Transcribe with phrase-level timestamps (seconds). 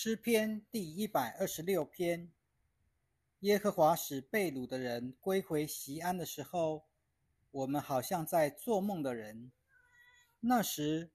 [0.00, 2.30] 诗篇第一百二十六篇：
[3.40, 6.86] 耶和华使被掳的人归回西安的时候，
[7.50, 9.50] 我们好像在做梦的人。
[10.38, 11.10] 那时，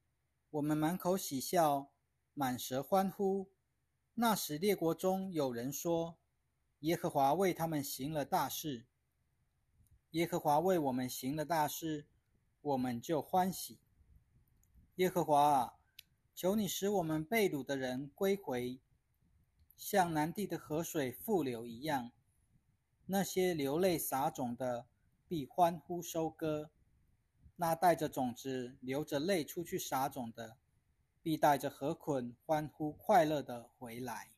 [0.50, 1.94] 我们满口喜笑，
[2.34, 3.50] 满舌欢呼。
[4.16, 6.18] 那时，列国中有人说
[6.84, 8.86] ：“耶和华为他们行了大事。”
[10.12, 12.06] 耶和华为我们行了大事，
[12.60, 13.80] 我们就欢喜。
[14.96, 15.80] 耶和华啊！
[16.36, 18.80] 求你使我们被掳的人归回，
[19.78, 22.12] 像南地的河水复流一样。
[23.06, 24.88] 那些流泪撒种的
[25.28, 26.72] 必欢呼收割；
[27.58, 30.58] 那带着种子、流着泪出去撒种的，
[31.22, 34.32] 必带着禾捆欢呼快乐的回来。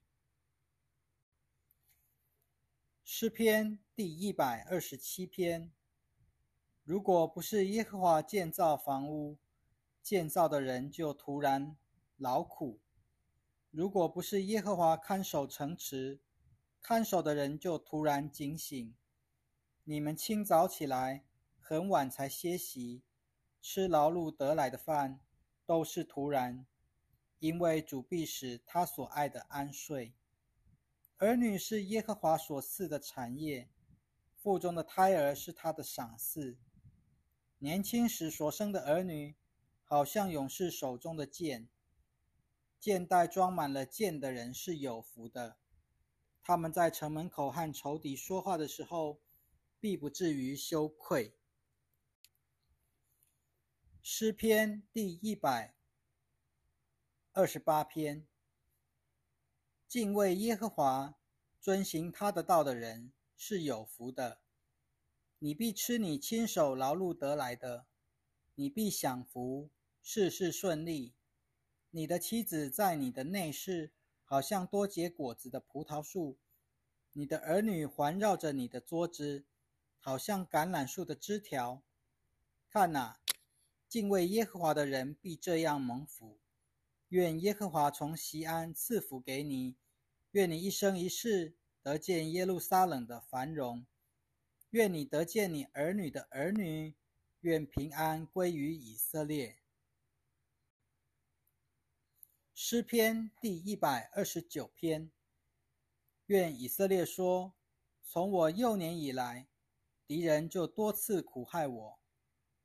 [3.04, 5.72] 诗篇第一百二十七篇：
[6.84, 9.38] 如果不是耶和华建造房屋，
[10.02, 11.78] 建造的人就突然。
[12.18, 12.80] 劳苦，
[13.72, 16.22] 如果不是耶和华看守城池，
[16.82, 18.96] 看守的人就突然警醒。
[19.84, 21.26] 你们清早起来，
[21.60, 23.04] 很晚才歇息，
[23.62, 25.20] 吃劳碌得来的饭，
[25.66, 26.66] 都是突然，
[27.40, 30.16] 因为主必使他所爱的安睡。
[31.18, 33.70] 儿女是耶和华所赐的产业，
[34.38, 36.58] 腹中的胎儿是他的赏赐。
[37.60, 39.36] 年轻时所生的儿女，
[39.84, 41.68] 好像勇士手中的剑。
[42.86, 45.58] 剑袋装满了剑的人是有福的，
[46.44, 49.20] 他们在城门口和仇敌说话的时候，
[49.80, 51.36] 必不至于羞愧。
[54.04, 55.74] 诗篇第一百
[57.32, 58.28] 二十八篇：
[59.88, 61.16] 敬畏耶和华、
[61.60, 64.42] 遵行他的道的人是有福的。
[65.40, 67.88] 你必吃你亲手劳碌得来的，
[68.54, 69.72] 你必享福，
[70.04, 71.16] 事事顺利。
[71.96, 73.94] 你的妻子在你的内室，
[74.26, 76.36] 好像多结果子的葡萄树；
[77.14, 79.46] 你的儿女环绕着你的桌子，
[79.98, 81.82] 好像橄榄树的枝条。
[82.70, 83.22] 看哪，
[83.88, 86.38] 敬畏耶和华的人必这样蒙福。
[87.08, 89.78] 愿耶和华从西安赐福给你，
[90.32, 93.86] 愿你一生一世得见耶路撒冷的繁荣，
[94.72, 96.94] 愿你得见你儿女的儿女，
[97.40, 99.60] 愿平安归于以色列。
[102.58, 105.12] 诗篇第一百二十九篇：
[106.28, 107.54] 愿以色列说：
[108.02, 109.50] 从我幼年以来，
[110.08, 112.00] 敌人就多次苦害我；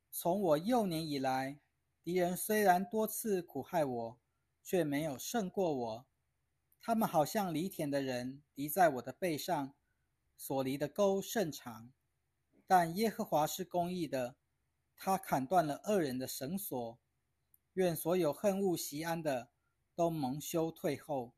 [0.08, 1.58] 从我幼年以来，
[2.04, 4.20] 敌人虽然多次苦害我，
[4.62, 6.06] 却没有胜过我。
[6.80, 9.74] 他们好像犁田的人，犁在我的背上，
[10.36, 11.92] 所犁的沟甚长。
[12.64, 14.36] 但耶和华是公义的，
[14.94, 16.96] 他砍断了恶人的绳索。
[17.72, 19.50] 愿所有恨恶西安的。
[19.94, 21.34] 都蒙羞退后，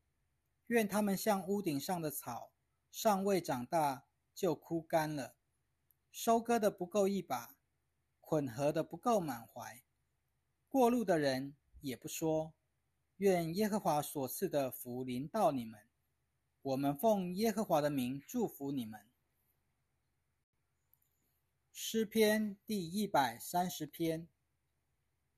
[0.67, 2.51] 愿他们像屋顶上的草，
[2.91, 5.35] 尚未长大就枯干了。
[6.11, 7.57] 收割的不够一把，
[8.21, 9.83] 捆合的不够满怀。
[10.69, 12.53] 过路的人也不说。
[13.17, 15.87] 愿耶和华所赐的福临到你们。
[16.61, 19.09] 我们奉耶和华的名祝福你们。
[21.71, 24.27] 诗篇第一百三十篇。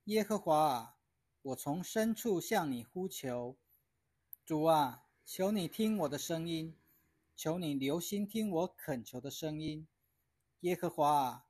[0.04, 0.95] 耶和华啊！
[1.46, 3.56] 我从深处向你呼求，
[4.44, 6.76] 主啊，求你听我的声音，
[7.36, 9.86] 求你留心听我恳求的声音。
[10.62, 11.46] 耶和华啊，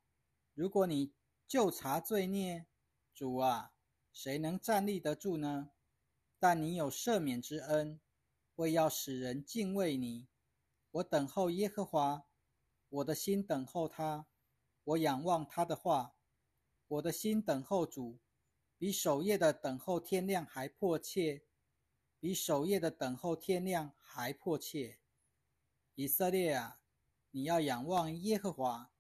[0.53, 1.15] 如果你
[1.49, 2.67] 就查罪孽，
[3.15, 3.73] 主啊，
[4.13, 5.71] 谁能站立得住呢？
[6.39, 7.99] 但你有赦免之恩，
[8.57, 10.29] 为要使人敬畏你。
[10.91, 12.27] 我等候耶和华，
[12.91, 14.27] 我的心等候他，
[14.85, 16.17] 我仰望他的话，
[16.87, 18.19] 我的心等候主。
[18.79, 21.43] 比守夜的等候天亮还迫切，
[22.21, 24.99] 比守夜的等候天亮还迫切。
[25.95, 26.81] 以色列啊，
[27.31, 28.93] 你要仰望耶和华，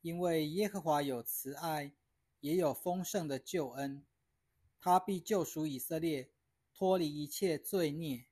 [0.00, 1.92] 因为耶和华有慈爱，
[2.40, 4.04] 也有丰盛的救恩，
[4.80, 6.32] 他必救赎以色列，
[6.74, 8.26] 脱离一切罪孽。